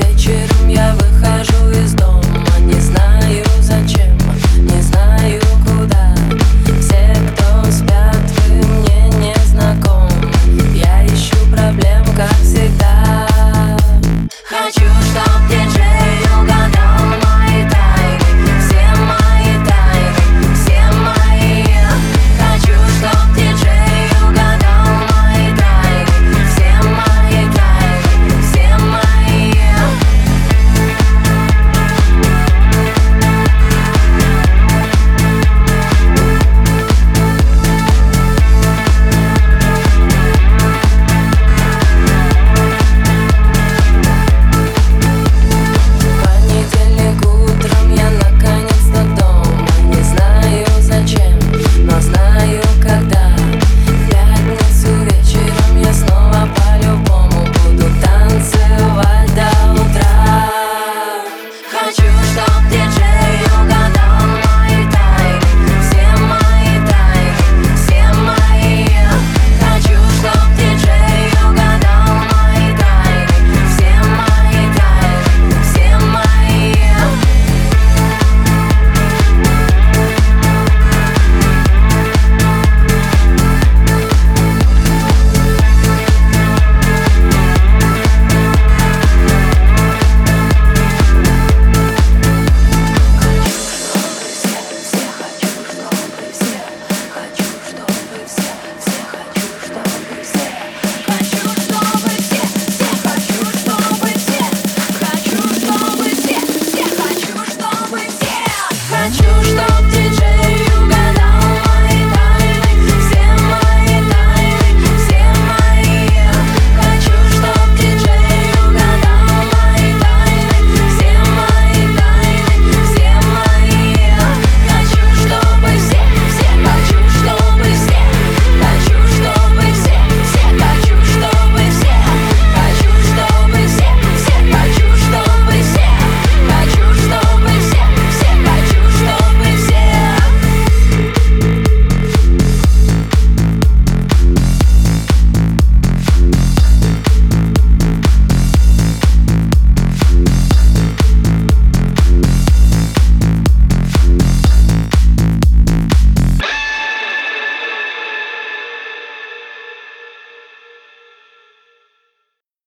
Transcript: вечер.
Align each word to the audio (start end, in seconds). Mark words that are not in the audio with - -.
вечер. 0.00 0.39